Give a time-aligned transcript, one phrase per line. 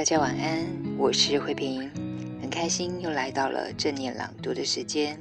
[0.00, 1.90] 大家晚安，我是慧萍，
[2.40, 5.20] 很开心又来到了正念朗读的时间。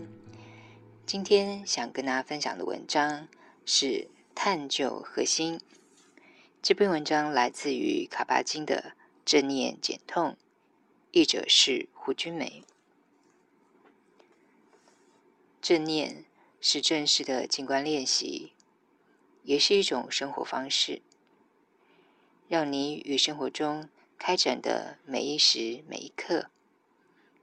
[1.06, 3.28] 今天想跟大家分享的文章
[3.66, 3.86] 是
[4.34, 5.60] 《探究核心》。
[6.62, 8.94] 这篇文章来自于卡巴金的
[9.26, 10.30] 《正念减痛》，
[11.12, 12.64] 译者是胡君梅。
[15.62, 16.24] 正念
[16.62, 18.54] 是正式的静观练习，
[19.44, 21.02] 也是一种生活方式，
[22.48, 26.52] 让你与生活中开展的每一时每一刻，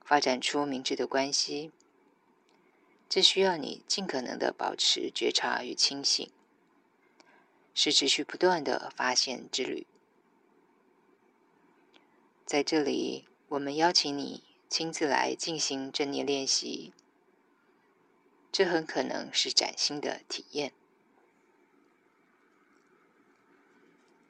[0.04, 1.72] 发展出明智的关系。
[3.08, 6.30] 这需要你尽可能的保持觉察与清醒，
[7.74, 9.86] 是持续不断的发现之旅。
[12.44, 16.92] 在这里，我们邀请你亲自来进行正念练习，
[18.52, 20.72] 这很可能是崭新的体验。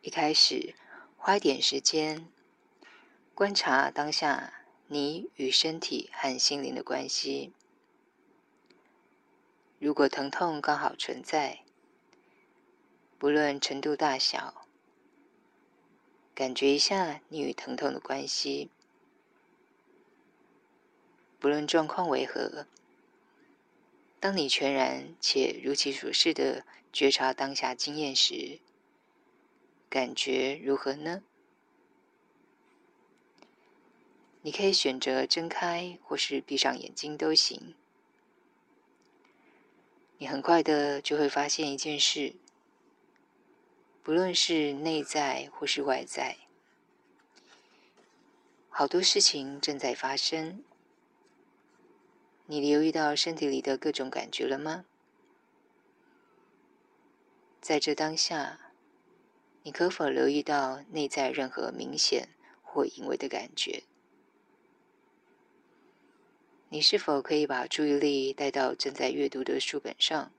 [0.01, 0.75] 一开始，
[1.19, 2.31] 花一点时间。
[3.37, 7.53] 观察当下你与身体和心灵的关系。
[9.79, 11.61] 如果疼痛刚好存在，
[13.19, 14.67] 不论程度大小，
[16.35, 18.71] 感觉一下你与疼痛的关系。
[21.39, 22.67] 不论状况为何，
[24.19, 28.61] 当你全然且如其所是的觉察当下经验时，
[29.91, 31.23] 感觉如何呢？
[34.47, 37.75] 你可以选择睁开或是闭上眼睛都行。
[40.19, 42.37] 你很快的就会发现一件事，
[44.05, 46.37] 不论是内在或是外在，
[48.69, 50.63] 好多事情正在发生。
[52.47, 54.85] 你留意到身体里的各种感觉了吗？
[57.61, 58.61] 在这当下，
[59.65, 62.29] 你可否留意到内在任何明显
[62.63, 63.83] 或隐微的感觉？
[66.69, 70.33] 你是否可以把注意力带到正在阅读的书本上，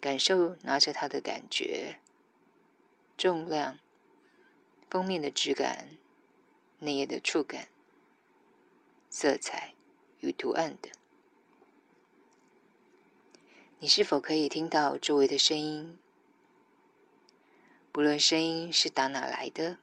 [0.00, 1.98] 感受拿着它的感觉、
[3.16, 3.78] 重量、
[4.90, 5.88] 封面的质感、
[6.80, 7.68] 内页的触感、
[9.08, 9.72] 色彩
[10.20, 10.92] 与图案等？
[13.78, 15.98] 你是否可以听到周围的声音？
[17.90, 19.78] 不论声音是打哪来的，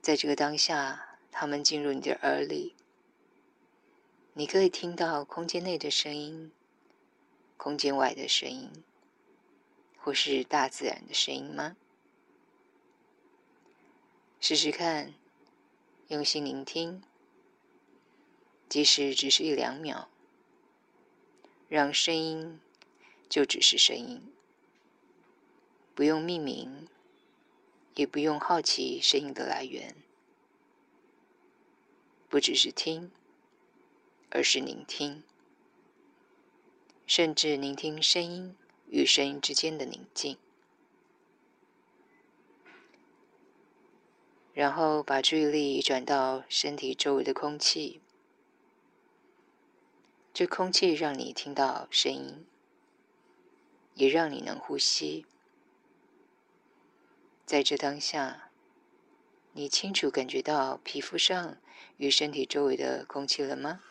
[0.00, 2.76] 在这个当下，它们进入你的耳里。
[4.34, 6.50] 你可以听到空间内的声音，
[7.58, 8.70] 空间外的声音，
[9.98, 11.76] 或是大自然的声音吗？
[14.40, 15.12] 试试看，
[16.08, 17.02] 用心聆听，
[18.70, 20.08] 即使只是一两秒，
[21.68, 22.58] 让声音
[23.28, 24.32] 就只是声音，
[25.94, 26.88] 不用命名，
[27.96, 29.94] 也不用好奇声音的来源，
[32.30, 33.10] 不只是听。
[34.34, 35.22] 而是聆听，
[37.06, 38.56] 甚至聆听声音
[38.88, 40.38] 与声音之间的宁静，
[44.54, 48.00] 然后把注意力转到身体周围的空气。
[50.32, 52.46] 这空气让你听到声音，
[53.92, 55.26] 也让你能呼吸。
[57.44, 58.50] 在这当下，
[59.52, 61.58] 你清楚感觉到皮肤上
[61.98, 63.82] 与身体周围的空气了吗？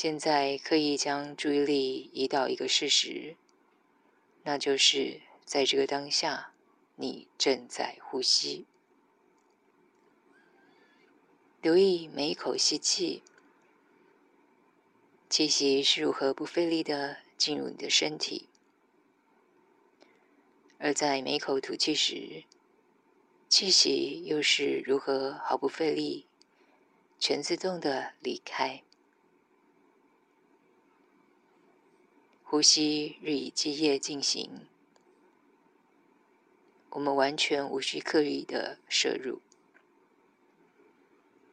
[0.00, 3.34] 现在可以将注意力移到一个事实，
[4.44, 6.52] 那就是在这个当下，
[6.94, 8.64] 你正在呼吸。
[11.60, 13.24] 留意每一口吸气，
[15.28, 18.46] 气息是如何不费力的进入你的身体；
[20.78, 22.44] 而在每一口吐气时，
[23.48, 26.28] 气息又是如何毫不费力、
[27.18, 28.84] 全自动的离开。
[32.50, 34.66] 呼吸日以继夜进行，
[36.88, 39.42] 我们完全无需刻意的摄入，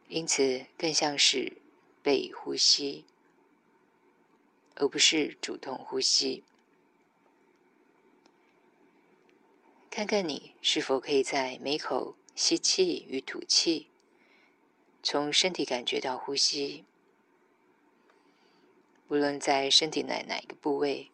[0.08, 1.58] 因此更像是
[2.02, 3.04] 被呼吸，
[4.76, 6.42] 而不是主动呼吸。
[9.90, 13.88] 看看你是否可以在每口吸气与吐气，
[15.02, 16.86] 从身体感觉到呼吸，
[19.08, 21.10] 无论在身体的哪一个部位，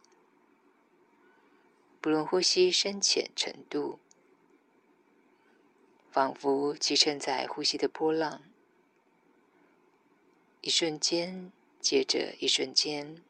[2.01, 3.99] 不论呼吸深浅程度，
[6.11, 8.43] 仿佛骑乘在呼吸的波浪。
[10.63, 13.23] 一瞬间接着一瞬间，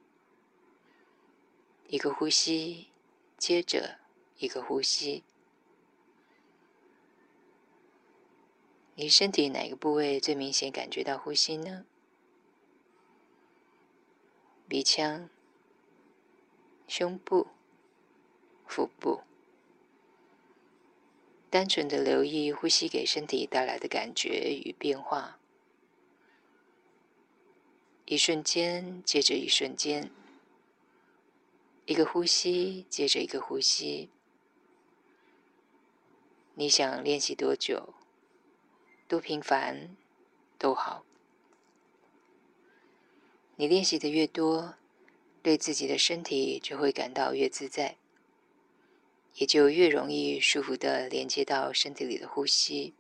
[1.89, 2.89] 一个呼吸
[3.37, 3.99] 接着
[4.39, 5.25] 一个呼吸。
[8.95, 11.87] 你身体哪个部位最明显感觉到呼吸呢？
[14.73, 15.29] 鼻腔、
[16.89, 17.49] 胸部、
[18.65, 19.21] 腹部。
[21.51, 25.39] 单纯的留意呼吸给身体带来的感觉与变化。
[28.07, 30.11] 一瞬间接着一瞬间，
[31.85, 34.09] 一个呼吸接着一个呼吸。
[36.55, 37.93] 你想练习多久？
[39.07, 39.95] 多频繁
[40.57, 41.05] 都好。
[43.63, 44.75] 你练习的越多，
[45.41, 47.97] 对自己的身体就会感到越自在，
[49.37, 52.93] 也就越容易舒服地连接到身体里的呼吸。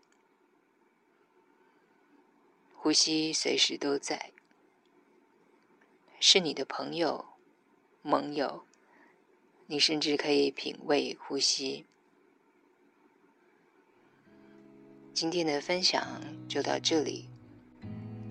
[2.76, 4.30] 呼吸随时都在。
[6.20, 7.24] 是你的朋友、
[8.02, 8.62] 盟友，
[9.66, 11.86] 你甚至可以品味呼吸。
[15.12, 17.28] 今天的分享就到这里，